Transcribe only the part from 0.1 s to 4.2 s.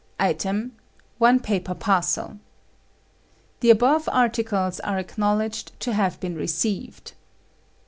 ITEM. ONE PAPER PARCEL. The above